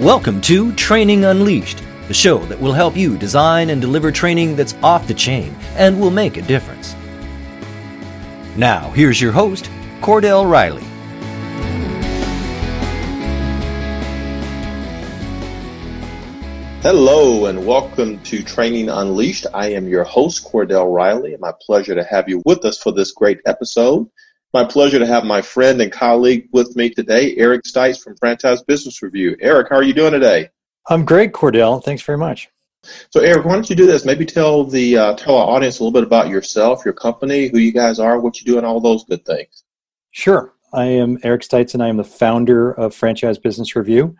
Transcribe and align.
Welcome 0.00 0.40
to 0.42 0.72
Training 0.74 1.24
Unleashed, 1.24 1.82
the 2.06 2.14
show 2.14 2.38
that 2.46 2.60
will 2.60 2.72
help 2.72 2.96
you 2.96 3.18
design 3.18 3.70
and 3.70 3.80
deliver 3.80 4.12
training 4.12 4.54
that's 4.54 4.76
off 4.80 5.08
the 5.08 5.12
chain 5.12 5.56
and 5.74 6.00
will 6.00 6.12
make 6.12 6.36
a 6.36 6.42
difference. 6.42 6.94
Now, 8.56 8.90
here's 8.90 9.20
your 9.20 9.32
host, 9.32 9.68
Cordell 10.00 10.48
Riley. 10.48 10.84
Hello 16.82 17.46
and 17.46 17.66
welcome 17.66 18.20
to 18.20 18.44
Training 18.44 18.88
Unleashed. 18.90 19.48
I 19.52 19.72
am 19.72 19.88
your 19.88 20.04
host, 20.04 20.44
Cordell 20.44 20.94
Riley. 20.94 21.32
and 21.32 21.40
My 21.40 21.52
pleasure 21.60 21.96
to 21.96 22.04
have 22.04 22.28
you 22.28 22.40
with 22.44 22.64
us 22.64 22.78
for 22.78 22.92
this 22.92 23.10
great 23.10 23.40
episode. 23.46 24.08
My 24.54 24.64
pleasure 24.64 24.98
to 24.98 25.06
have 25.06 25.24
my 25.24 25.42
friend 25.42 25.78
and 25.82 25.92
colleague 25.92 26.48
with 26.52 26.74
me 26.74 26.88
today, 26.88 27.36
Eric 27.36 27.64
Stites 27.64 28.02
from 28.02 28.16
Franchise 28.16 28.62
Business 28.62 29.02
Review. 29.02 29.36
Eric, 29.40 29.68
how 29.68 29.76
are 29.76 29.82
you 29.82 29.92
doing 29.92 30.12
today? 30.12 30.48
I'm 30.88 31.04
great, 31.04 31.32
Cordell. 31.32 31.84
Thanks 31.84 32.00
very 32.00 32.16
much. 32.16 32.48
So, 33.10 33.20
Eric, 33.20 33.44
why 33.44 33.52
don't 33.52 33.68
you 33.68 33.76
do 33.76 33.84
this? 33.84 34.06
Maybe 34.06 34.24
tell 34.24 34.64
the 34.64 34.96
uh, 34.96 35.14
tell 35.16 35.36
our 35.36 35.46
audience 35.46 35.80
a 35.80 35.84
little 35.84 35.92
bit 35.92 36.02
about 36.02 36.30
yourself, 36.30 36.82
your 36.82 36.94
company, 36.94 37.48
who 37.48 37.58
you 37.58 37.72
guys 37.72 37.98
are, 37.98 38.18
what 38.18 38.40
you 38.40 38.46
do, 38.46 38.56
and 38.56 38.66
all 38.66 38.80
those 38.80 39.04
good 39.04 39.22
things. 39.26 39.64
Sure. 40.12 40.54
I 40.72 40.84
am 40.84 41.18
Eric 41.22 41.42
Stites, 41.42 41.74
and 41.74 41.82
I 41.82 41.88
am 41.88 41.98
the 41.98 42.04
founder 42.04 42.72
of 42.72 42.94
Franchise 42.94 43.36
Business 43.38 43.76
Review. 43.76 44.16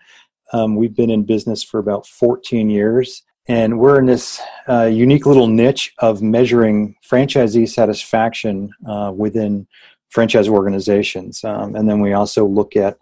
Um, 0.52 0.76
we've 0.76 0.94
been 0.94 1.10
in 1.10 1.24
business 1.24 1.62
for 1.62 1.78
about 1.78 2.06
14 2.06 2.68
years, 2.68 3.22
and 3.48 3.78
we're 3.78 3.98
in 3.98 4.04
this 4.04 4.42
uh, 4.68 4.84
unique 4.84 5.24
little 5.24 5.46
niche 5.46 5.94
of 6.00 6.20
measuring 6.20 6.96
franchisee 7.10 7.68
satisfaction 7.68 8.74
uh, 8.86 9.10
within 9.14 9.66
franchise 10.10 10.48
organizations. 10.48 11.44
Um, 11.44 11.74
and 11.76 11.88
then 11.88 12.00
we 12.00 12.12
also 12.12 12.46
look 12.46 12.76
at 12.76 12.96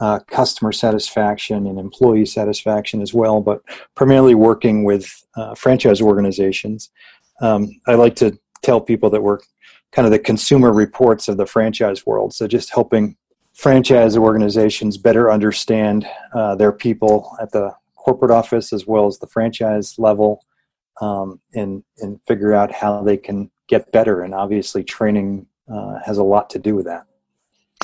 uh, 0.00 0.20
customer 0.30 0.72
satisfaction 0.72 1.66
and 1.66 1.78
employee 1.78 2.26
satisfaction 2.26 3.02
as 3.02 3.12
well, 3.12 3.40
but 3.40 3.62
primarily 3.94 4.34
working 4.34 4.84
with 4.84 5.10
uh, 5.36 5.54
franchise 5.54 6.00
organizations. 6.00 6.90
Um, 7.40 7.68
I 7.86 7.94
like 7.94 8.14
to 8.16 8.38
tell 8.62 8.80
people 8.80 9.10
that 9.10 9.22
we're 9.22 9.40
kind 9.92 10.06
of 10.06 10.12
the 10.12 10.18
consumer 10.18 10.72
reports 10.72 11.28
of 11.28 11.36
the 11.36 11.46
franchise 11.46 12.06
world. 12.06 12.34
So 12.34 12.46
just 12.46 12.72
helping 12.72 13.16
franchise 13.54 14.16
organizations 14.16 14.98
better 14.98 15.30
understand 15.32 16.06
uh, 16.32 16.54
their 16.54 16.72
people 16.72 17.36
at 17.40 17.50
the 17.50 17.74
corporate 17.96 18.30
office 18.30 18.72
as 18.72 18.86
well 18.86 19.06
as 19.06 19.18
the 19.18 19.26
franchise 19.26 19.98
level 19.98 20.44
um, 21.00 21.40
and, 21.54 21.82
and 21.98 22.20
figure 22.26 22.54
out 22.54 22.72
how 22.72 23.02
they 23.02 23.16
can 23.16 23.50
get 23.68 23.90
better. 23.92 24.22
And 24.22 24.34
obviously, 24.34 24.84
training 24.84 25.46
uh, 25.70 25.98
has 26.04 26.18
a 26.18 26.22
lot 26.22 26.50
to 26.50 26.58
do 26.58 26.74
with 26.74 26.86
that. 26.86 27.04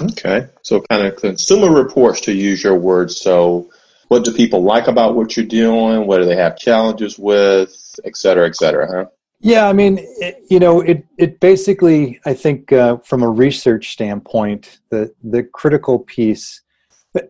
Okay, 0.01 0.49
so 0.63 0.81
kind 0.91 1.07
of 1.07 1.17
consumer 1.17 1.71
reports 1.73 2.21
to 2.23 2.33
use 2.33 2.65
your 2.65 2.77
words. 2.77 3.21
So, 3.21 3.71
what 4.09 4.25
do 4.25 4.33
people 4.33 4.63
like 4.63 4.89
about 4.89 5.15
what 5.15 5.37
you're 5.37 5.47
doing? 5.47 6.07
What 6.07 6.19
do 6.19 6.25
they 6.25 6.37
have 6.37 6.59
challenges 6.59 7.19
with, 7.19 7.95
et 8.05 8.17
cetera, 8.17 8.47
et 8.47 8.57
cetera? 8.57 8.89
Huh? 8.91 9.11
Yeah, 9.41 9.69
I 9.69 9.73
mean, 9.73 9.99
it, 10.01 10.43
you 10.49 10.59
know, 10.59 10.81
it 10.81 11.05
it 11.19 11.39
basically, 11.39 12.19
I 12.25 12.35
think, 12.35 12.73
uh, 12.73 12.97
from 12.99 13.23
a 13.23 13.29
research 13.29 13.93
standpoint, 13.93 14.81
the 14.91 15.15
the 15.23 15.43
critical 15.45 15.99
piece, 15.99 16.63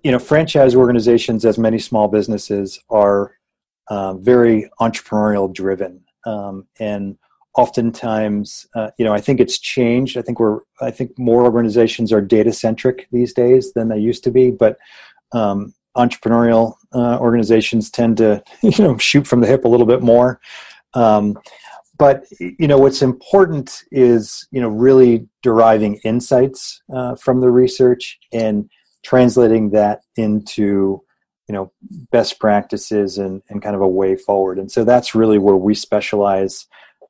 you 0.02 0.12
know, 0.12 0.18
franchise 0.18 0.74
organizations, 0.74 1.44
as 1.44 1.58
many 1.58 1.78
small 1.78 2.08
businesses, 2.08 2.78
are 2.88 3.36
uh, 3.88 4.14
very 4.14 4.70
entrepreneurial 4.80 5.52
driven, 5.52 6.02
um, 6.24 6.66
and 6.78 7.18
oftentimes 7.56 8.66
uh, 8.74 8.90
you 8.98 9.04
know 9.04 9.14
i 9.14 9.20
think 9.20 9.40
it's 9.40 9.58
changed. 9.58 10.16
I 10.18 10.22
think 10.22 10.40
we're 10.40 10.60
i 10.80 10.90
think 10.90 11.18
more 11.18 11.44
organizations 11.44 12.12
are 12.12 12.20
data 12.20 12.52
centric 12.52 13.08
these 13.12 13.32
days 13.32 13.72
than 13.72 13.88
they 13.88 13.98
used 13.98 14.24
to 14.24 14.30
be 14.30 14.50
but 14.50 14.76
um, 15.32 15.74
entrepreneurial 15.96 16.74
uh, 16.92 17.18
organizations 17.18 17.90
tend 17.90 18.16
to 18.18 18.42
you 18.62 18.84
know 18.84 18.98
shoot 18.98 19.26
from 19.26 19.40
the 19.40 19.46
hip 19.46 19.64
a 19.64 19.68
little 19.68 19.86
bit 19.86 20.02
more. 20.02 20.40
Um, 20.94 21.38
but 21.96 22.24
you 22.40 22.66
know 22.66 22.78
what's 22.78 23.02
important 23.02 23.84
is 23.90 24.46
you 24.50 24.60
know 24.60 24.68
really 24.68 25.28
deriving 25.42 25.96
insights 26.04 26.82
uh, 26.92 27.14
from 27.16 27.40
the 27.40 27.50
research 27.50 28.18
and 28.32 28.68
translating 29.04 29.70
that 29.70 30.00
into 30.16 31.02
you 31.48 31.52
know 31.52 31.72
best 32.10 32.40
practices 32.40 33.18
and, 33.18 33.42
and 33.48 33.62
kind 33.62 33.76
of 33.76 33.82
a 33.82 33.88
way 33.88 34.16
forward. 34.16 34.58
And 34.58 34.70
so 34.70 34.84
that's 34.84 35.14
really 35.14 35.38
where 35.38 35.56
we 35.56 35.74
specialize 35.74 36.66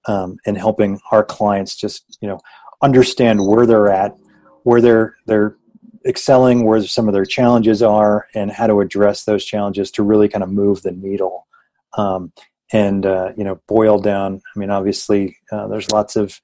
um, 0.06 0.38
and 0.46 0.56
helping 0.58 1.00
our 1.10 1.24
clients 1.24 1.76
just 1.76 2.18
you 2.20 2.28
know 2.28 2.40
understand 2.82 3.46
where 3.46 3.66
they're 3.66 3.90
at, 3.90 4.16
where 4.62 4.80
they're 4.80 5.16
they're 5.26 5.56
excelling, 6.06 6.64
where 6.64 6.82
some 6.82 7.08
of 7.08 7.14
their 7.14 7.24
challenges 7.24 7.82
are, 7.82 8.28
and 8.34 8.50
how 8.50 8.66
to 8.66 8.80
address 8.80 9.24
those 9.24 9.44
challenges 9.44 9.90
to 9.92 10.02
really 10.02 10.28
kind 10.28 10.44
of 10.44 10.50
move 10.50 10.82
the 10.82 10.92
needle. 10.92 11.46
Um, 11.96 12.32
and 12.72 13.06
uh, 13.06 13.32
you 13.36 13.44
know, 13.44 13.60
boil 13.68 13.98
down. 13.98 14.42
I 14.54 14.58
mean, 14.58 14.70
obviously, 14.70 15.36
uh, 15.52 15.68
there's 15.68 15.90
lots 15.90 16.16
of 16.16 16.40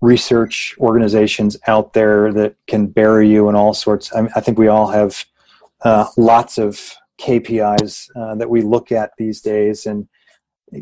research 0.00 0.74
organizations 0.78 1.56
out 1.66 1.92
there 1.92 2.32
that 2.32 2.56
can 2.66 2.86
bury 2.86 3.28
you 3.28 3.48
in 3.48 3.54
all 3.54 3.72
sorts. 3.72 4.14
I, 4.14 4.22
mean, 4.22 4.30
I 4.34 4.40
think 4.40 4.58
we 4.58 4.68
all 4.68 4.88
have 4.88 5.24
uh, 5.84 6.06
lots 6.16 6.58
of 6.58 6.94
KPIs 7.20 8.08
uh, 8.16 8.34
that 8.34 8.50
we 8.50 8.62
look 8.62 8.92
at 8.92 9.12
these 9.16 9.40
days, 9.40 9.86
and 9.86 10.08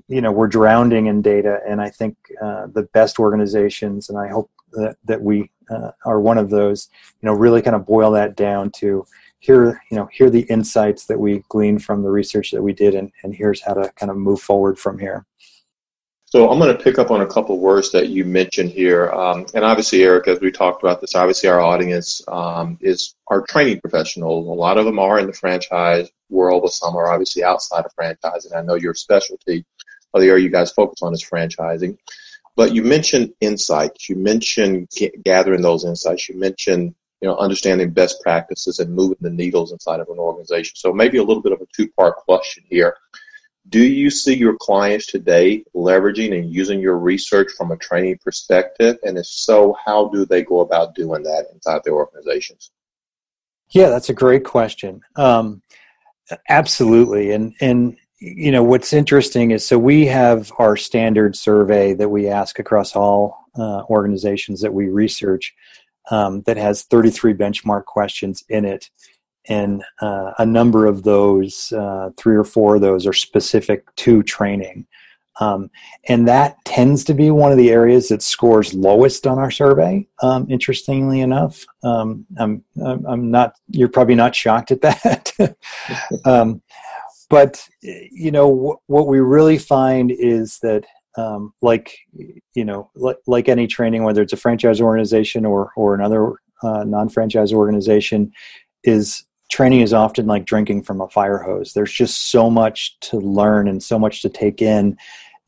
you 0.08 0.20
know 0.20 0.32
we're 0.32 0.48
drowning 0.48 1.06
in 1.06 1.22
data 1.22 1.60
and 1.66 1.80
i 1.80 1.88
think 1.88 2.16
uh, 2.42 2.66
the 2.72 2.82
best 2.94 3.18
organizations 3.18 4.08
and 4.08 4.18
i 4.18 4.28
hope 4.28 4.50
that, 4.72 4.96
that 5.04 5.20
we 5.20 5.50
uh, 5.70 5.90
are 6.04 6.20
one 6.20 6.38
of 6.38 6.50
those 6.50 6.88
you 7.20 7.26
know 7.26 7.32
really 7.32 7.62
kind 7.62 7.76
of 7.76 7.86
boil 7.86 8.10
that 8.10 8.36
down 8.36 8.70
to 8.70 9.04
here 9.40 9.80
you 9.90 9.96
know 9.96 10.08
here 10.12 10.30
the 10.30 10.42
insights 10.42 11.06
that 11.06 11.18
we 11.18 11.42
gleaned 11.48 11.82
from 11.82 12.02
the 12.02 12.10
research 12.10 12.50
that 12.50 12.62
we 12.62 12.72
did 12.72 12.94
and, 12.94 13.10
and 13.24 13.34
here's 13.34 13.62
how 13.62 13.74
to 13.74 13.90
kind 13.96 14.10
of 14.10 14.16
move 14.16 14.40
forward 14.40 14.78
from 14.78 14.98
here 14.98 15.26
so 16.30 16.48
I'm 16.48 16.60
going 16.60 16.76
to 16.76 16.82
pick 16.82 16.98
up 16.98 17.10
on 17.10 17.22
a 17.22 17.26
couple 17.26 17.56
of 17.56 17.60
words 17.60 17.90
that 17.90 18.08
you 18.08 18.24
mentioned 18.24 18.70
here, 18.70 19.10
um, 19.10 19.46
and 19.52 19.64
obviously, 19.64 20.04
Eric, 20.04 20.28
as 20.28 20.40
we 20.40 20.52
talked 20.52 20.80
about 20.80 21.00
this, 21.00 21.16
obviously 21.16 21.48
our 21.48 21.60
audience 21.60 22.22
um, 22.28 22.78
is 22.80 23.16
our 23.26 23.42
training 23.42 23.80
professionals. 23.80 24.46
A 24.46 24.50
lot 24.50 24.78
of 24.78 24.84
them 24.84 25.00
are 25.00 25.18
in 25.18 25.26
the 25.26 25.32
franchise 25.32 26.08
world, 26.28 26.62
but 26.62 26.72
some 26.72 26.94
are 26.94 27.10
obviously 27.10 27.42
outside 27.42 27.84
of 27.84 27.92
franchising. 27.96 28.56
I 28.56 28.62
know 28.62 28.76
your 28.76 28.94
specialty, 28.94 29.64
or 30.12 30.20
the 30.20 30.28
area 30.28 30.44
you 30.44 30.50
guys 30.50 30.70
focus 30.70 31.02
on, 31.02 31.12
is 31.12 31.24
franchising. 31.24 31.98
But 32.54 32.74
you 32.74 32.84
mentioned 32.84 33.32
insights. 33.40 34.08
You 34.08 34.14
mentioned 34.14 34.88
gathering 35.24 35.62
those 35.62 35.84
insights. 35.84 36.28
You 36.28 36.38
mentioned 36.38 36.94
you 37.20 37.28
know 37.28 37.36
understanding 37.38 37.90
best 37.90 38.22
practices 38.22 38.78
and 38.78 38.94
moving 38.94 39.18
the 39.20 39.30
needles 39.30 39.72
inside 39.72 39.98
of 39.98 40.08
an 40.08 40.18
organization. 40.18 40.76
So 40.76 40.92
maybe 40.92 41.18
a 41.18 41.24
little 41.24 41.42
bit 41.42 41.52
of 41.52 41.60
a 41.60 41.66
two-part 41.74 42.16
question 42.16 42.62
here. 42.68 42.96
Do 43.68 43.84
you 43.84 44.10
see 44.10 44.34
your 44.34 44.56
clients 44.56 45.06
today 45.06 45.64
leveraging 45.74 46.36
and 46.36 46.52
using 46.52 46.80
your 46.80 46.98
research 46.98 47.52
from 47.56 47.70
a 47.70 47.76
training 47.76 48.18
perspective? 48.24 48.96
And 49.04 49.18
if 49.18 49.26
so, 49.26 49.76
how 49.84 50.08
do 50.08 50.24
they 50.24 50.42
go 50.42 50.60
about 50.60 50.94
doing 50.94 51.22
that 51.24 51.46
inside 51.52 51.82
their 51.84 51.94
organizations? 51.94 52.70
Yeah, 53.70 53.88
that's 53.88 54.08
a 54.08 54.14
great 54.14 54.44
question. 54.44 55.02
Um, 55.14 55.62
absolutely, 56.48 57.32
and 57.32 57.54
and 57.60 57.96
you 58.18 58.50
know 58.50 58.62
what's 58.62 58.92
interesting 58.92 59.50
is 59.50 59.66
so 59.66 59.78
we 59.78 60.06
have 60.06 60.52
our 60.58 60.76
standard 60.76 61.36
survey 61.36 61.94
that 61.94 62.08
we 62.08 62.28
ask 62.28 62.58
across 62.58 62.96
all 62.96 63.46
uh, 63.56 63.82
organizations 63.84 64.60
that 64.60 64.74
we 64.74 64.88
research 64.88 65.54
um, 66.10 66.42
that 66.42 66.56
has 66.56 66.82
33 66.84 67.34
benchmark 67.34 67.84
questions 67.84 68.44
in 68.48 68.64
it 68.64 68.90
and 69.50 69.82
uh, 70.00 70.32
a 70.38 70.46
number 70.46 70.86
of 70.86 71.02
those, 71.02 71.72
uh, 71.72 72.10
three 72.16 72.36
or 72.36 72.44
four 72.44 72.76
of 72.76 72.80
those, 72.80 73.06
are 73.06 73.12
specific 73.12 73.94
to 73.96 74.22
training. 74.22 74.86
Um, 75.40 75.70
and 76.08 76.28
that 76.28 76.56
tends 76.64 77.02
to 77.04 77.14
be 77.14 77.30
one 77.30 77.50
of 77.50 77.58
the 77.58 77.70
areas 77.70 78.08
that 78.08 78.22
scores 78.22 78.74
lowest 78.74 79.26
on 79.26 79.38
our 79.38 79.50
survey. 79.50 80.06
Um, 80.22 80.46
interestingly 80.50 81.20
enough, 81.20 81.64
um, 81.82 82.26
I'm, 82.38 82.62
I'm 82.84 83.30
not. 83.30 83.54
You're 83.70 83.88
probably 83.88 84.14
not 84.14 84.34
shocked 84.34 84.70
at 84.70 84.80
that. 84.82 85.32
Um, 86.24 86.60
but 87.30 87.66
you 87.80 88.32
know 88.32 88.50
w- 88.50 88.76
what 88.88 89.06
we 89.06 89.20
really 89.20 89.56
find 89.56 90.10
is 90.10 90.58
that, 90.58 90.84
um, 91.16 91.54
like 91.62 91.96
you 92.52 92.64
know, 92.64 92.90
like, 92.94 93.16
like 93.26 93.48
any 93.48 93.66
training, 93.66 94.02
whether 94.02 94.20
it's 94.20 94.32
a 94.32 94.36
franchise 94.36 94.80
organization 94.80 95.46
or 95.46 95.72
or 95.76 95.94
another 95.94 96.34
uh, 96.62 96.84
non-franchise 96.84 97.52
organization, 97.52 98.32
is 98.84 99.24
training 99.50 99.80
is 99.80 99.92
often 99.92 100.26
like 100.26 100.44
drinking 100.44 100.82
from 100.82 101.00
a 101.00 101.08
fire 101.08 101.38
hose. 101.38 101.72
There's 101.72 101.92
just 101.92 102.30
so 102.30 102.48
much 102.48 102.98
to 103.00 103.18
learn 103.18 103.68
and 103.68 103.82
so 103.82 103.98
much 103.98 104.22
to 104.22 104.28
take 104.28 104.62
in, 104.62 104.96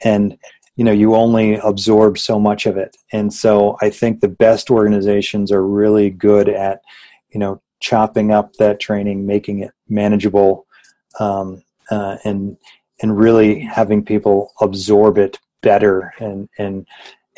and 0.05 0.37
you 0.77 0.85
know 0.85 0.93
you 0.93 1.15
only 1.15 1.55
absorb 1.57 2.19
so 2.19 2.39
much 2.39 2.67
of 2.67 2.77
it. 2.77 2.97
And 3.13 3.33
so 3.33 3.77
I 3.81 3.91
think 3.91 4.21
the 4.21 4.29
best 4.29 4.71
organizations 4.71 5.53
are 5.53 5.67
really 5.67 6.11
good 6.11 6.49
at 6.49 6.83
you 7.31 7.41
know 7.41 7.63
chopping 7.81 8.33
up 8.33 8.55
that 8.55 8.81
training, 8.81 9.27
making 9.27 9.61
it 9.61 9.73
manageable, 9.89 10.67
um, 11.21 11.63
uh, 11.91 12.19
and 12.25 12.57
and 13.01 13.19
really 13.19 13.61
having 13.61 14.05
people 14.05 14.53
absorb 14.61 15.19
it 15.19 15.39
better 15.63 16.13
and 16.19 16.49
and 16.59 16.87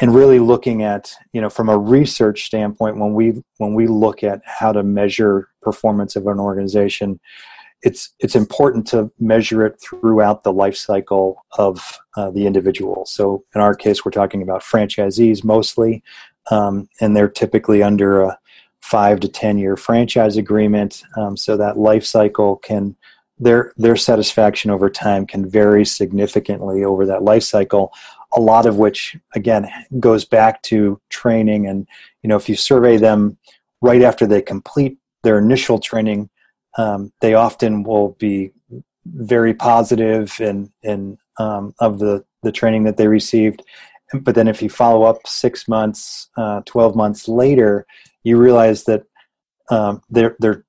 and 0.01 0.15
really 0.15 0.39
looking 0.39 0.83
at 0.83 1.13
you 1.33 1.41
know 1.41 1.51
from 1.51 1.69
a 1.69 1.79
research 1.79 2.45
standpoint 2.45 2.97
when 2.97 3.15
we 3.15 3.43
when 3.59 3.75
we 3.75 3.87
look 3.87 4.25
at 4.25 4.41
how 4.45 4.73
to 4.73 4.83
measure 4.83 5.49
performance 5.65 6.15
of 6.17 6.27
an 6.27 6.39
organization 6.39 7.19
it's 7.85 8.15
it's 8.19 8.35
important 8.35 8.87
to 8.89 9.13
measure 9.21 9.65
it 9.65 9.81
throughout 9.81 10.43
the 10.43 10.53
life 10.53 10.77
cycle 10.77 11.45
of 11.59 11.99
uh, 12.17 12.31
the 12.31 12.47
individual. 12.47 13.05
So 13.07 13.45
in 13.55 13.61
our 13.61 13.75
case, 13.75 14.05
we're 14.05 14.11
talking 14.11 14.43
about 14.43 14.63
franchisees 14.63 15.45
mostly, 15.45 16.03
um, 16.51 16.89
and 17.01 17.15
they're 17.15 17.29
typically 17.29 17.83
under 17.83 18.23
a 18.23 18.39
five 18.81 19.21
to 19.21 19.29
ten 19.29 19.59
year 19.59 19.77
franchise 19.77 20.37
agreement. 20.37 21.03
Um, 21.17 21.37
so 21.37 21.57
that 21.59 21.79
life 21.79 22.07
cycle 22.07 22.57
can 22.57 22.97
their 23.39 23.75
their 23.77 23.97
satisfaction 23.97 24.71
over 24.71 24.89
time 24.89 25.27
can 25.27 25.49
vary 25.49 25.85
significantly 25.85 26.85
over 26.85 27.05
that 27.07 27.23
life 27.23 27.43
cycle. 27.43 27.93
A 28.37 28.41
lot 28.41 28.65
of 28.67 28.79
which 28.79 29.17
again 29.35 29.69
goes 30.01 30.25
back 30.25 30.63
to 30.63 30.99
training, 31.11 31.67
and 31.67 31.87
you 32.23 32.29
know 32.29 32.37
if 32.37 32.49
you 32.49 32.57
survey 32.57 32.97
them 32.97 33.37
right 33.83 34.01
after 34.01 34.27
they 34.27 34.41
complete 34.41 34.97
their 35.25 35.39
initial 35.39 35.79
training 35.79 36.31
um, 36.77 37.13
they 37.21 37.35
often 37.35 37.83
will 37.83 38.11
be 38.19 38.53
very 39.07 39.55
positive 39.55 40.41
in 40.41 40.73
in 40.83 41.19
um, 41.39 41.75
of 41.79 41.99
the 41.99 42.25
the 42.43 42.53
training 42.53 42.85
that 42.85 42.97
they 42.97 43.09
received. 43.09 43.63
But 44.13 44.35
then, 44.35 44.49
if 44.49 44.63
you 44.63 44.69
follow 44.69 45.05
up 45.05 45.27
six 45.27 45.69
months, 45.69 46.29
uh, 46.37 46.63
twelve 46.67 46.95
months 46.97 47.29
later, 47.29 47.87
you 48.23 48.37
realize 48.39 48.85
that 48.85 49.05
um, 49.71 50.03
their 50.11 50.37
their 50.41 50.64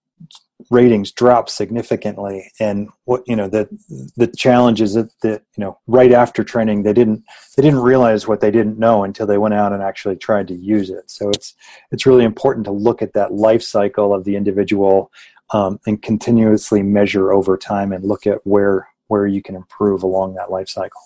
ratings 0.69 1.11
drop 1.11 1.49
significantly. 1.49 2.51
And 2.59 2.89
what 3.05 3.23
you 3.27 3.35
know 3.35 3.47
the 3.47 3.67
the 4.15 4.27
challenge 4.27 4.81
is 4.81 4.93
that 4.93 5.09
the 5.21 5.41
you 5.57 5.63
know 5.63 5.79
right 5.87 6.11
after 6.11 6.43
training 6.43 6.83
they 6.83 6.93
didn't 6.93 7.23
they 7.55 7.63
didn't 7.63 7.79
realize 7.79 8.27
what 8.27 8.41
they 8.41 8.51
didn't 8.51 8.79
know 8.79 9.03
until 9.03 9.27
they 9.27 9.37
went 9.37 9.53
out 9.53 9.73
and 9.73 9.81
actually 9.81 10.15
tried 10.15 10.47
to 10.49 10.55
use 10.55 10.89
it. 10.89 11.09
So 11.09 11.29
it's 11.29 11.53
it's 11.91 12.05
really 12.05 12.25
important 12.25 12.65
to 12.65 12.71
look 12.71 13.01
at 13.01 13.13
that 13.13 13.33
life 13.33 13.63
cycle 13.63 14.13
of 14.13 14.23
the 14.23 14.35
individual 14.35 15.11
um, 15.51 15.79
and 15.85 16.01
continuously 16.01 16.81
measure 16.81 17.31
over 17.31 17.57
time 17.57 17.91
and 17.91 18.03
look 18.03 18.25
at 18.27 18.39
where 18.45 18.87
where 19.07 19.27
you 19.27 19.41
can 19.41 19.55
improve 19.55 20.03
along 20.03 20.35
that 20.35 20.51
life 20.51 20.69
cycle. 20.69 21.01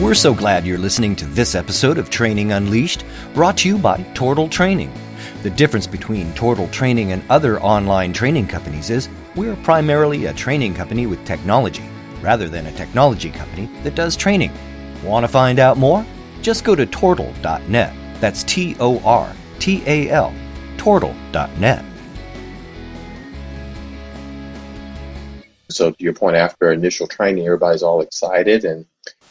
We're 0.00 0.14
so 0.14 0.34
glad 0.34 0.66
you're 0.66 0.76
listening 0.76 1.14
to 1.16 1.24
this 1.26 1.54
episode 1.54 1.98
of 1.98 2.10
Training 2.10 2.50
Unleashed, 2.50 3.04
brought 3.32 3.58
to 3.58 3.68
you 3.68 3.78
by 3.78 4.02
Tortal 4.14 4.48
Training. 4.48 4.92
The 5.44 5.50
difference 5.50 5.86
between 5.86 6.32
Tortal 6.32 6.68
Training 6.68 7.12
and 7.12 7.22
other 7.28 7.60
online 7.60 8.14
training 8.14 8.46
companies 8.46 8.88
is 8.88 9.10
we're 9.36 9.56
primarily 9.56 10.24
a 10.24 10.32
training 10.32 10.72
company 10.72 11.04
with 11.04 11.22
technology, 11.26 11.84
rather 12.22 12.48
than 12.48 12.64
a 12.64 12.72
technology 12.72 13.28
company 13.28 13.68
that 13.82 13.94
does 13.94 14.16
training. 14.16 14.52
Want 15.04 15.22
to 15.22 15.28
find 15.28 15.58
out 15.58 15.76
more? 15.76 16.06
Just 16.40 16.64
go 16.64 16.74
to 16.74 16.86
tortal.net. 16.86 17.94
That's 18.22 18.42
T 18.44 18.74
O 18.80 18.98
R 19.04 19.30
T 19.58 19.82
A 19.86 20.08
L 20.08 20.34
tortal.net. 20.78 21.84
So, 25.68 25.90
to 25.90 25.96
your 26.02 26.14
point, 26.14 26.36
after 26.36 26.72
initial 26.72 27.06
training, 27.06 27.44
everybody's 27.44 27.82
all 27.82 28.00
excited 28.00 28.64
and 28.64 28.86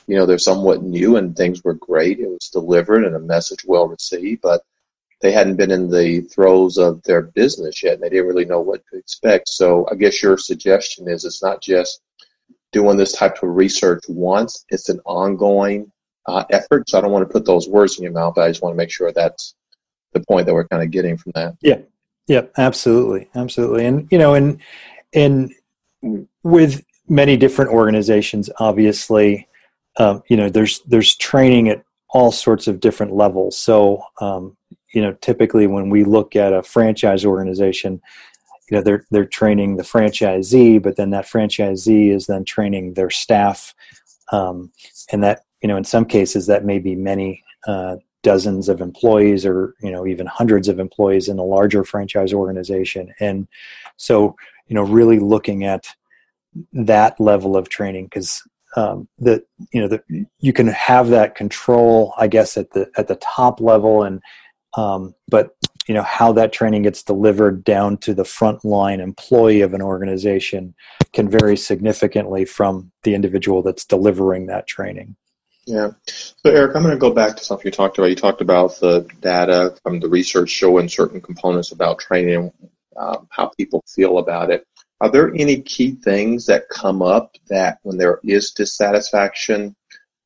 you 0.06 0.16
know 0.16 0.27
they're 0.27 0.38
somewhat 0.38 0.83
new 0.83 1.18
and 1.18 1.36
things 1.36 1.63
were 1.63 1.74
great. 1.74 2.19
It 2.19 2.30
was 2.30 2.50
delivered 2.54 3.04
and 3.04 3.16
a 3.16 3.19
message 3.19 3.66
well 3.66 3.88
received, 3.88 4.44
but 4.44 4.62
they 5.23 5.31
hadn't 5.31 5.55
been 5.55 5.71
in 5.71 5.89
the 5.89 6.19
throes 6.21 6.77
of 6.77 7.01
their 7.03 7.21
business 7.21 7.81
yet 7.81 7.93
and 7.93 8.03
they 8.03 8.09
didn't 8.09 8.27
really 8.27 8.43
know 8.43 8.59
what 8.59 8.81
to 8.91 8.97
expect. 8.97 9.47
So, 9.47 9.87
I 9.89 9.95
guess 9.95 10.21
your 10.21 10.37
suggestion 10.37 11.07
is 11.07 11.23
it's 11.23 11.41
not 11.41 11.61
just 11.61 12.01
doing 12.73 12.97
this 12.97 13.13
type 13.13 13.41
of 13.41 13.55
research 13.55 14.03
once, 14.09 14.65
it's 14.69 14.89
an 14.89 14.99
ongoing 15.05 15.89
uh, 16.27 16.43
effort. 16.51 16.89
So, 16.89 16.97
I 16.97 17.01
don't 17.01 17.11
want 17.11 17.25
to 17.27 17.31
put 17.31 17.45
those 17.45 17.69
words 17.69 17.97
in 17.97 18.03
your 18.03 18.11
mouth, 18.11 18.33
but 18.35 18.41
I 18.41 18.49
just 18.49 18.61
want 18.61 18.73
to 18.73 18.77
make 18.77 18.91
sure 18.91 19.11
that's 19.13 19.55
the 20.11 20.19
point 20.19 20.45
that 20.45 20.53
we're 20.53 20.67
kind 20.67 20.83
of 20.83 20.91
getting 20.91 21.17
from 21.17 21.31
that. 21.35 21.55
Yeah, 21.61 21.79
yeah, 22.27 22.41
absolutely, 22.57 23.29
absolutely, 23.33 23.85
and 23.85 24.07
you 24.11 24.17
know, 24.17 24.33
and 24.33 24.59
and 25.13 25.53
with 26.43 26.83
many 27.07 27.37
different 27.37 27.71
organizations, 27.71 28.49
obviously, 28.59 29.47
um, 29.97 30.21
you 30.27 30.35
know, 30.35 30.49
there's 30.49 30.81
there's 30.81 31.15
training 31.15 31.69
at 31.69 31.81
all 32.09 32.31
sorts 32.31 32.67
of 32.67 32.81
different 32.81 33.13
levels. 33.13 33.57
So, 33.57 34.03
um, 34.19 34.57
you 34.94 35.01
know, 35.01 35.13
typically 35.22 35.68
when 35.68 35.90
we 35.90 36.04
look 36.04 36.36
at 36.36 36.54
a 36.54 36.63
franchise 36.63 37.25
organization, 37.25 38.01
you 38.69 38.78
know, 38.78 38.84
they're 38.84 39.06
they're 39.12 39.25
training 39.25 39.78
the 39.78 39.84
franchisee, 39.84 40.81
but 40.81 40.95
then 40.95 41.10
that 41.12 41.25
franchisee 41.25 42.13
is 42.13 42.28
then 42.28 42.45
training 42.45 42.94
their 42.94 43.10
staff, 43.10 43.74
um, 44.31 44.72
and 45.12 45.24
that 45.24 45.44
you 45.62 45.68
know, 45.68 45.78
in 45.78 45.84
some 45.84 46.06
cases, 46.06 46.48
that 46.48 46.66
may 46.66 46.80
be 46.80 46.95
many 46.95 47.44
uh, 47.68 47.98
dozens 48.22 48.69
of 48.69 48.81
employees 48.81 49.45
or 49.45 49.75
you 49.81 49.92
know 49.92 50.07
even 50.07 50.25
hundreds 50.25 50.69
of 50.69 50.80
employees 50.80 51.28
in 51.28 51.40
a 51.40 51.44
larger 51.44 51.84
franchise 51.84 52.34
organization. 52.34 53.13
And 53.19 53.48
so 53.98 54.36
you 54.68 54.75
know 54.75 54.84
really 54.84 55.19
looking 55.19 55.63
at 55.66 55.88
that 56.72 57.19
level 57.19 57.57
of 57.57 57.69
training 57.69 58.06
because 58.06 58.42
um, 58.75 59.07
that 59.19 59.44
you 59.72 59.81
know 59.81 59.88
that 59.88 60.04
you 60.40 60.54
can 60.54 60.68
have 60.68 61.10
that 61.10 61.36
control 61.36 62.13
i 62.18 62.28
guess 62.28 62.57
at 62.57 62.72
the 62.72 62.90
at 62.98 63.07
the 63.07 63.16
top 63.18 63.62
level 63.62 64.04
and 64.04 64.22
um, 64.75 65.13
but 65.27 65.55
you 65.87 65.93
know 65.93 66.03
how 66.03 66.31
that 66.31 66.53
training 66.53 66.83
gets 66.83 67.03
delivered 67.03 67.63
down 67.63 67.97
to 67.97 68.13
the 68.13 68.23
frontline 68.23 68.99
employee 68.99 69.61
of 69.61 69.73
an 69.73 69.81
organization 69.81 70.73
can 71.11 71.29
vary 71.29 71.57
significantly 71.57 72.45
from 72.45 72.91
the 73.03 73.13
individual 73.13 73.61
that's 73.61 73.85
delivering 73.85 74.45
that 74.47 74.67
training 74.67 75.15
yeah. 75.65 75.91
So, 76.05 76.51
Eric, 76.51 76.75
I'm 76.75 76.83
going 76.83 76.93
to 76.93 76.99
go 76.99 77.11
back 77.11 77.37
to 77.37 77.43
something 77.43 77.65
you 77.65 77.71
talked 77.71 77.97
about. 77.97 78.09
You 78.09 78.15
talked 78.15 78.41
about 78.41 78.79
the 78.79 79.07
data 79.21 79.75
from 79.81 79.99
the 79.99 80.09
research 80.09 80.49
showing 80.49 80.89
certain 80.89 81.21
components 81.21 81.71
about 81.71 81.99
training, 81.99 82.51
um, 82.97 83.27
how 83.29 83.51
people 83.57 83.83
feel 83.87 84.17
about 84.17 84.51
it. 84.51 84.67
Are 84.99 85.09
there 85.09 85.33
any 85.35 85.61
key 85.61 85.95
things 86.03 86.45
that 86.45 86.69
come 86.69 87.01
up 87.01 87.35
that 87.47 87.79
when 87.83 87.97
there 87.97 88.19
is 88.23 88.51
dissatisfaction 88.51 89.75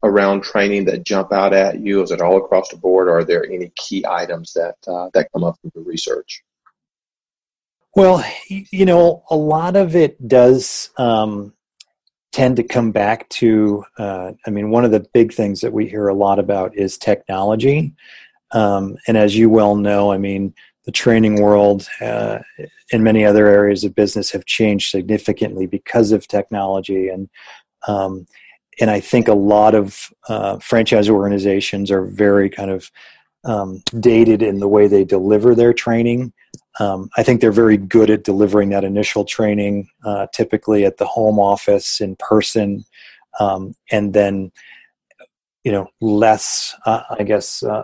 around 0.03 0.44
training 0.44 0.85
that 0.85 1.03
jump 1.03 1.31
out 1.31 1.53
at 1.53 1.79
you? 1.79 2.01
Is 2.01 2.11
it 2.11 2.21
all 2.21 2.38
across 2.38 2.69
the 2.69 2.77
board, 2.77 3.07
or 3.07 3.19
are 3.19 3.23
there 3.23 3.45
any 3.45 3.71
key 3.75 4.05
items 4.07 4.53
that 4.53 4.75
uh, 4.88 5.09
that 5.13 5.29
come 5.33 5.44
up 5.44 5.57
from 5.61 5.71
the 5.75 5.81
research? 5.81 6.44
Well, 7.95 8.23
you 8.47 8.85
know, 8.85 9.23
a 9.29 9.35
lot 9.35 9.75
of 9.75 9.95
it 9.95 10.27
does 10.27 10.91
um, 10.97 11.53
tend 12.31 12.57
to 12.57 12.63
come 12.63 12.91
back 12.91 13.27
to 13.29 13.83
uh, 13.97 14.31
i 14.45 14.49
mean 14.51 14.69
one 14.69 14.85
of 14.85 14.91
the 14.91 15.05
big 15.11 15.33
things 15.33 15.61
that 15.61 15.73
we 15.73 15.88
hear 15.88 16.07
a 16.07 16.13
lot 16.13 16.38
about 16.38 16.75
is 16.75 16.95
technology 16.95 17.94
um, 18.51 18.95
and 19.07 19.17
as 19.17 19.35
you 19.35 19.49
well 19.49 19.75
know 19.75 20.11
i 20.11 20.17
mean 20.19 20.53
the 20.85 20.91
training 20.91 21.41
world 21.41 21.88
uh, 21.99 22.38
and 22.94 23.03
many 23.03 23.25
other 23.25 23.47
areas 23.47 23.83
of 23.83 23.95
business 23.95 24.29
have 24.29 24.45
changed 24.45 24.91
significantly 24.91 25.66
because 25.66 26.11
of 26.11 26.27
technology 26.27 27.09
and 27.09 27.27
um, 27.87 28.27
and 28.80 28.90
i 28.90 29.00
think 29.00 29.28
a 29.28 29.34
lot 29.34 29.76
of 29.76 30.10
uh, 30.30 30.57
franchise 30.60 31.10
organizations 31.10 31.92
are 31.92 32.06
very 32.06 32.50
kind 32.50 32.72
of 32.72 32.92
um, 33.44 33.81
dated 34.00 34.42
in 34.42 34.60
the 34.60 34.68
way 34.68 34.88
they 34.88 35.06
deliver 35.06 35.56
their 35.56 35.74
training 35.74 36.34
um, 36.80 37.10
I 37.18 37.24
think 37.24 37.42
they're 37.42 37.52
very 37.52 37.78
good 37.78 38.10
at 38.10 38.24
delivering 38.24 38.69
that 38.69 38.84
initial 38.84 39.26
training, 39.26 39.90
uh, 40.06 40.28
typically 40.34 40.86
at 40.86 40.98
the 40.98 41.06
home 41.06 41.40
office 41.40 42.02
in 42.02 42.16
person, 42.18 42.86
um, 43.40 43.76
and 43.92 44.14
then 44.14 44.52
you 45.64 45.72
know 45.72 45.88
less, 46.02 46.76
uh, 46.86 47.04
I 47.10 47.24
guess, 47.24 47.64
uh, 47.64 47.84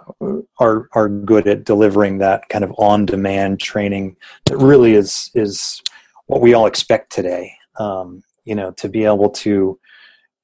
are 0.60 0.88
are 0.94 1.10
good 1.10 1.48
at 1.48 1.64
delivering 1.66 2.20
that 2.20 2.48
kind 2.50 2.64
of 2.64 2.74
on 2.78 3.06
demand 3.06 3.60
training 3.60 4.16
that 4.46 4.58
really 4.58 4.94
is 4.94 5.32
is 5.34 5.82
what 6.28 6.42
we 6.42 6.54
all 6.54 6.68
expect 6.68 7.12
today. 7.12 7.54
Um, 7.80 8.24
you 8.46 8.56
know, 8.56 8.72
to 8.74 8.90
be 8.90 9.06
able 9.06 9.30
to 9.30 9.80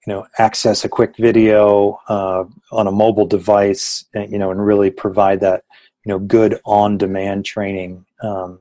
you 0.06 0.13
know 0.13 0.25
access 0.38 0.86
a 0.86 0.89
quick 0.89 1.15
video 1.18 2.00
uh, 2.08 2.46
on 2.72 2.88
a 2.88 2.91
mobile 2.91 3.25
device, 3.25 4.06
you 4.13 4.38
know, 4.38 4.51
and 4.51 4.65
really 4.65 4.89
provide 4.89 5.39
that 5.41 5.63
you 6.06 6.10
know 6.10 6.20
good 6.20 6.60
on 6.65 6.98
demand 6.98 7.46
training. 7.46 8.06
Um, 8.22 8.60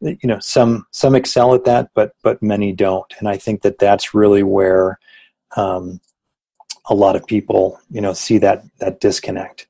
you 0.00 0.18
know 0.24 0.38
some 0.40 0.86
some 0.90 1.14
excel 1.14 1.54
at 1.54 1.64
that 1.64 1.90
but 1.94 2.14
but 2.22 2.42
many 2.42 2.72
don't. 2.72 3.12
And 3.18 3.28
i 3.28 3.36
think 3.36 3.62
that 3.62 3.78
that's 3.78 4.14
really 4.14 4.42
where 4.42 4.98
um, 5.56 6.00
a 6.86 6.94
lot 6.94 7.16
of 7.16 7.26
people 7.26 7.80
you 7.90 8.00
know 8.00 8.12
see 8.12 8.38
that 8.38 8.64
that 8.78 9.00
disconnect. 9.00 9.66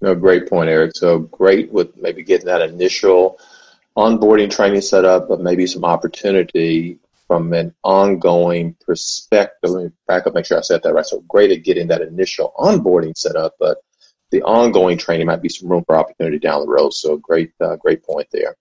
No 0.00 0.14
great 0.14 0.48
point 0.48 0.68
eric. 0.68 0.92
So 0.94 1.20
great 1.20 1.72
with 1.72 1.96
maybe 1.96 2.22
getting 2.22 2.46
that 2.46 2.62
initial 2.62 3.38
onboarding 3.96 4.50
training 4.50 4.80
set 4.80 5.04
up 5.04 5.28
but 5.28 5.40
maybe 5.40 5.66
some 5.66 5.84
opportunity 5.84 6.98
from 7.32 7.52
an 7.52 7.74
ongoing 7.82 8.76
perspective 8.84 9.70
let 9.70 9.84
me 9.84 9.90
back 10.06 10.26
up 10.26 10.34
make 10.34 10.44
sure 10.44 10.58
i 10.58 10.60
said 10.60 10.82
that 10.82 10.92
right 10.92 11.06
so 11.06 11.20
great 11.28 11.50
at 11.50 11.64
getting 11.64 11.88
that 11.88 12.02
initial 12.02 12.52
onboarding 12.58 13.16
set 13.16 13.36
up 13.36 13.54
but 13.58 13.78
the 14.32 14.42
ongoing 14.42 14.98
training 14.98 15.26
might 15.26 15.42
be 15.42 15.48
some 15.48 15.68
room 15.68 15.84
for 15.86 15.96
opportunity 15.96 16.38
down 16.38 16.62
the 16.62 16.66
road. 16.66 16.92
So 16.92 17.18
great, 17.18 17.52
uh, 17.60 17.76
great 17.76 18.02
point 18.02 18.26
there. 18.32 18.56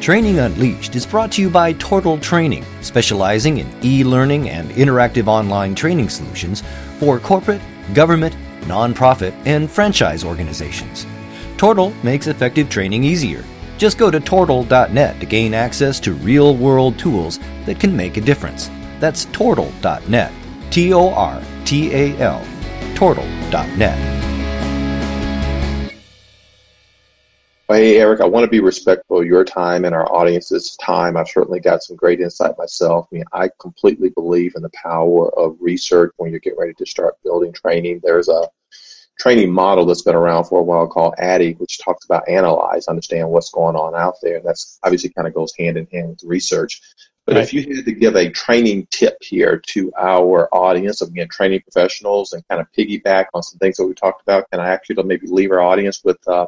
Training 0.00 0.38
Unleashed 0.38 0.94
is 0.96 1.06
brought 1.06 1.32
to 1.32 1.42
you 1.42 1.50
by 1.50 1.72
Tortal 1.74 2.18
Training, 2.18 2.64
specializing 2.82 3.58
in 3.58 3.66
e-learning 3.82 4.48
and 4.48 4.70
interactive 4.70 5.26
online 5.28 5.74
training 5.74 6.08
solutions 6.08 6.62
for 6.98 7.18
corporate, 7.18 7.60
government, 7.94 8.36
nonprofit, 8.62 9.34
and 9.46 9.70
franchise 9.70 10.24
organizations. 10.24 11.06
Tortal 11.56 11.92
makes 12.04 12.26
effective 12.26 12.68
training 12.68 13.02
easier. 13.02 13.42
Just 13.76 13.98
go 13.98 14.10
to 14.10 14.20
tortal.net 14.20 15.20
to 15.20 15.26
gain 15.26 15.54
access 15.54 16.00
to 16.00 16.12
real 16.12 16.56
world 16.56 16.98
tools 16.98 17.38
that 17.66 17.80
can 17.80 17.96
make 17.96 18.16
a 18.16 18.20
difference. 18.20 18.70
That's 19.00 19.26
tortal.net. 19.26 20.32
T 20.70 20.92
O 20.92 21.10
R 21.10 21.42
T 21.64 21.92
A 21.92 22.16
L. 22.18 22.44
Tortal.net. 22.94 24.14
Hey, 27.68 27.96
Eric, 27.96 28.20
I 28.20 28.26
want 28.26 28.44
to 28.44 28.50
be 28.50 28.60
respectful 28.60 29.20
of 29.20 29.26
your 29.26 29.42
time 29.42 29.86
and 29.86 29.94
our 29.94 30.06
audience's 30.14 30.76
time. 30.76 31.16
I've 31.16 31.28
certainly 31.28 31.60
got 31.60 31.82
some 31.82 31.96
great 31.96 32.20
insight 32.20 32.58
myself. 32.58 33.08
I 33.10 33.14
mean, 33.16 33.24
I 33.32 33.48
completely 33.58 34.10
believe 34.10 34.52
in 34.54 34.62
the 34.62 34.70
power 34.74 35.30
of 35.38 35.56
research 35.60 36.12
when 36.18 36.30
you're 36.30 36.40
getting 36.40 36.58
ready 36.58 36.74
to 36.74 36.84
start 36.84 37.14
building 37.24 37.54
training. 37.54 38.02
There's 38.04 38.28
a 38.28 38.46
training 39.18 39.52
model 39.52 39.86
that's 39.86 40.02
been 40.02 40.14
around 40.14 40.44
for 40.44 40.60
a 40.60 40.62
while 40.62 40.86
called 40.86 41.14
ADDIE, 41.18 41.54
which 41.58 41.78
talks 41.78 42.04
about 42.04 42.28
analyze, 42.28 42.88
understand 42.88 43.28
what's 43.28 43.50
going 43.50 43.76
on 43.76 43.94
out 43.94 44.16
there. 44.22 44.36
And 44.36 44.46
that's 44.46 44.78
obviously 44.82 45.10
kind 45.10 45.28
of 45.28 45.34
goes 45.34 45.52
hand 45.58 45.76
in 45.76 45.86
hand 45.92 46.08
with 46.10 46.24
research. 46.24 46.80
But 47.26 47.36
right. 47.36 47.44
if 47.44 47.54
you 47.54 47.74
had 47.74 47.86
to 47.86 47.92
give 47.92 48.16
a 48.16 48.28
training 48.28 48.86
tip 48.90 49.16
here 49.22 49.58
to 49.68 49.92
our 49.98 50.48
audience, 50.52 51.00
again, 51.00 51.28
training 51.28 51.62
professionals, 51.62 52.32
and 52.32 52.46
kind 52.48 52.60
of 52.60 52.66
piggyback 52.76 53.26
on 53.32 53.42
some 53.42 53.58
things 53.58 53.76
that 53.76 53.86
we 53.86 53.94
talked 53.94 54.20
about, 54.20 54.50
can 54.50 54.60
I 54.60 54.74
ask 54.74 54.88
you 54.88 54.94
to 54.96 55.04
maybe 55.04 55.26
leave 55.26 55.50
our 55.50 55.60
audience 55.60 56.02
with 56.04 56.18
uh, 56.28 56.46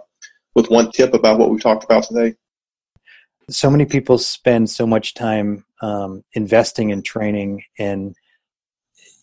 with 0.55 0.69
one 0.69 0.91
tip 0.91 1.15
about 1.15 1.39
what 1.39 1.51
we 1.51 1.59
talked 1.59 1.85
about 1.85 2.05
today? 2.05 2.35
So 3.49 3.71
many 3.71 3.87
people 3.87 4.19
spend 4.19 4.69
so 4.69 4.87
much 4.87 5.15
time 5.15 5.65
um, 5.81 6.25
investing 6.35 6.91
in 6.91 7.03
training, 7.03 7.63
and 7.79 8.15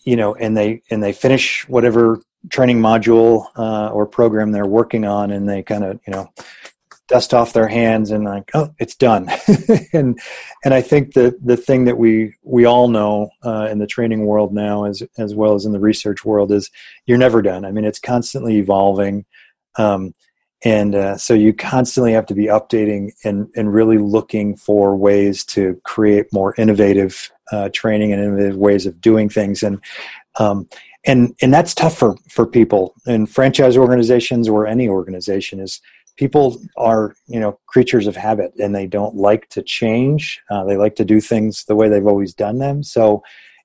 you 0.06 0.16
know, 0.16 0.34
and 0.34 0.58
they 0.58 0.82
and 0.90 1.04
they 1.04 1.14
finish 1.14 1.70
whatever 1.70 2.20
training 2.50 2.80
module 2.80 3.48
uh, 3.56 3.90
or 3.90 4.06
program 4.06 4.52
they're 4.52 4.66
working 4.66 5.06
on, 5.06 5.32
and 5.32 5.48
they 5.48 5.64
kind 5.64 5.84
of 5.84 6.00
you 6.08 6.14
know 6.14 6.32
dust 7.10 7.34
off 7.34 7.52
their 7.52 7.68
hands 7.68 8.12
and 8.12 8.24
like 8.24 8.50
oh 8.54 8.74
it's 8.80 8.96
done. 8.96 9.30
And 9.94 10.20
and 10.64 10.74
i 10.74 10.82
think 10.82 11.14
the 11.14 11.38
the 11.44 11.58
thing 11.58 11.86
that 11.86 11.98
we 11.98 12.36
we 12.44 12.66
all 12.66 12.88
know 12.88 13.30
uh, 13.44 13.68
in 13.70 13.78
the 13.80 13.88
training 13.88 14.26
world 14.26 14.54
now 14.54 14.86
as 14.86 15.04
as 15.18 15.36
well 15.36 15.54
as 15.54 15.66
in 15.66 15.72
the 15.72 15.80
research 15.80 16.26
world 16.26 16.52
is 16.52 16.72
you're 17.06 17.18
never 17.18 17.42
done. 17.42 17.66
I 17.66 17.72
mean 17.72 17.86
it's 17.86 18.00
constantly 18.00 18.58
evolving 18.58 19.26
um, 19.76 20.14
and 20.66 20.96
uh, 20.96 21.18
so 21.18 21.34
you 21.34 21.54
constantly 21.54 22.14
have 22.14 22.26
to 22.28 22.36
be 22.36 22.46
updating 22.46 23.12
and, 23.26 23.50
and 23.56 23.74
really 23.74 23.98
looking 23.98 24.56
for 24.56 24.96
ways 24.96 25.44
to 25.46 25.80
create 25.84 26.32
more 26.32 26.56
innovative 26.58 27.32
uh, 27.52 27.70
training 27.74 28.14
and 28.14 28.24
innovative 28.24 28.56
ways 28.56 28.86
of 28.86 29.02
doing 29.02 29.28
things. 29.28 29.62
And 29.62 29.84
um, 30.40 30.70
and 31.06 31.36
and 31.42 31.54
that's 31.54 31.74
tough 31.74 31.98
for 31.98 32.16
for 32.30 32.46
people 32.46 32.94
in 33.06 33.26
franchise 33.26 33.78
organizations 33.78 34.48
or 34.48 34.68
any 34.68 34.88
organization 34.88 35.60
is 35.60 35.82
people 36.16 36.62
are 36.78 37.16
you 37.28 37.40
know 37.40 37.60
creatures 37.68 38.08
of 38.08 38.16
habit 38.16 38.54
and 38.60 38.74
they 38.74 38.88
don't 38.88 39.16
like 39.16 39.50
to 39.50 39.62
change 39.62 40.42
uh, 40.50 40.64
they 40.64 40.78
like 40.78 40.96
to 40.96 41.06
do 41.06 41.20
things 41.20 41.66
the 41.66 41.76
way 41.76 41.90
they've 41.90 42.08
always 42.08 42.34
done 42.34 42.60
them 42.60 42.84
so 42.84 43.22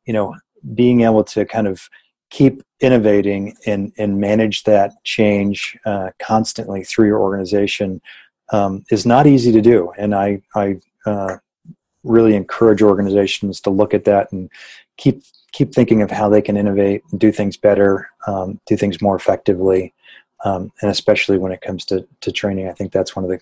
you 0.07 0.13
know 0.13 0.35
being 0.75 1.03
able 1.03 1.23
to 1.23 1.45
kind 1.45 1.67
of 1.67 1.89
keep 2.31 2.63
innovating 2.81 3.57
and, 3.67 3.93
and 3.99 4.21
manage 4.21 4.65
that 4.65 4.93
change 5.05 5.77
uh, 5.87 6.11
constantly 6.21 6.85
through 6.85 7.07
your 7.07 7.21
organization 7.21 8.01
um, 8.53 8.85
is 8.91 9.07
not 9.07 9.27
easy 9.27 9.53
to 9.53 9.61
do. 9.61 9.93
And 9.99 10.15
I, 10.15 10.43
I 10.55 10.77
uh, 11.07 11.37
really 12.03 12.35
encourage 12.35 12.83
organizations 12.83 13.61
to 13.63 13.71
look 13.71 13.95
at 13.95 14.05
that 14.05 14.31
and 14.33 14.51
keep 14.99 15.23
keep 15.53 15.75
thinking 15.75 16.03
of 16.03 16.11
how 16.11 16.29
they 16.29 16.43
can 16.43 16.59
innovate 16.59 17.03
and 17.11 17.19
do 17.19 17.33
things 17.33 17.57
better, 17.57 18.11
um, 18.27 18.61
do 18.67 18.77
things 18.77 19.01
more 19.01 19.17
effectively, 19.17 19.95
um, 20.45 20.71
and 20.83 20.91
especially 20.91 21.39
when 21.39 21.53
it 21.53 21.63
comes 21.63 21.85
to, 21.87 22.07
to 22.21 22.31
training, 22.31 22.69
I 22.69 22.73
think 22.73 22.93
that's 22.93 23.17
one 23.17 23.25
of 23.25 23.31
the 23.31 23.41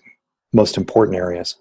most 0.53 0.77
important 0.77 1.17
areas. 1.17 1.57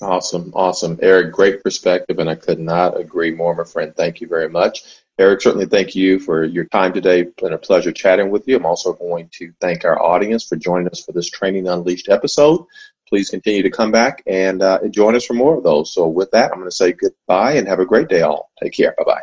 Awesome, 0.00 0.52
awesome. 0.54 0.98
Eric, 1.02 1.32
great 1.32 1.62
perspective, 1.62 2.18
and 2.18 2.30
I 2.30 2.34
could 2.36 2.60
not 2.60 2.98
agree 2.98 3.32
more, 3.32 3.54
my 3.54 3.64
friend. 3.64 3.94
Thank 3.96 4.20
you 4.20 4.28
very 4.28 4.48
much. 4.48 5.02
Eric, 5.18 5.40
certainly 5.40 5.66
thank 5.66 5.96
you 5.96 6.20
for 6.20 6.44
your 6.44 6.64
time 6.66 6.92
today. 6.92 7.22
It's 7.22 7.42
been 7.42 7.52
a 7.52 7.58
pleasure 7.58 7.90
chatting 7.90 8.30
with 8.30 8.46
you. 8.46 8.56
I'm 8.56 8.66
also 8.66 8.92
going 8.92 9.28
to 9.32 9.52
thank 9.60 9.84
our 9.84 10.00
audience 10.00 10.44
for 10.44 10.54
joining 10.54 10.86
us 10.88 11.04
for 11.04 11.10
this 11.10 11.28
Training 11.28 11.66
Unleashed 11.66 12.08
episode. 12.08 12.64
Please 13.08 13.30
continue 13.30 13.62
to 13.62 13.70
come 13.70 13.90
back 13.90 14.22
and 14.26 14.62
uh, 14.62 14.80
join 14.88 15.14
us 15.14 15.24
for 15.24 15.34
more 15.34 15.56
of 15.56 15.64
those. 15.64 15.94
So, 15.94 16.06
with 16.06 16.30
that, 16.32 16.52
I'm 16.52 16.58
going 16.58 16.70
to 16.70 16.76
say 16.76 16.92
goodbye 16.92 17.52
and 17.52 17.66
have 17.66 17.80
a 17.80 17.86
great 17.86 18.08
day, 18.08 18.22
all. 18.22 18.50
Take 18.62 18.74
care. 18.74 18.94
Bye 18.98 19.04
bye. 19.04 19.22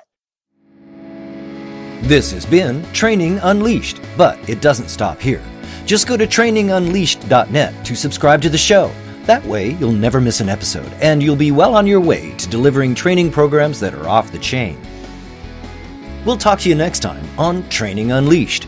This 2.02 2.32
has 2.32 2.46
been 2.46 2.84
Training 2.94 3.40
Unleashed, 3.40 4.00
but 4.16 4.38
it 4.50 4.62
doesn't 4.62 4.90
stop 4.90 5.20
here. 5.20 5.44
Just 5.86 6.08
go 6.08 6.18
to 6.18 6.28
trainingunleashed.net 6.28 7.86
to 7.86 7.96
subscribe 7.96 8.42
to 8.42 8.50
the 8.50 8.58
show. 8.58 8.92
That 9.24 9.44
way, 9.46 9.72
you'll 9.72 9.92
never 9.92 10.22
miss 10.22 10.40
an 10.40 10.50
episode, 10.50 10.92
and 11.02 11.24
you'll 11.24 11.36
be 11.36 11.52
well 11.52 11.76
on 11.76 11.88
your 11.88 12.00
way 12.00 12.36
to 12.38 12.50
delivering 12.50 12.94
training 12.94 13.32
programs 13.32 13.80
that 13.80 13.96
are 13.96 14.08
off 14.08 14.32
the 14.32 14.38
chain. 14.38 14.80
We'll 16.26 16.38
talk 16.38 16.60
to 16.60 16.70
you 16.70 16.76
next 16.76 17.00
time 17.00 17.28
on 17.40 17.68
Training 17.70 18.12
Unleashed. 18.12 18.68